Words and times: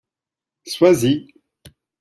Sois-y. 0.73 1.13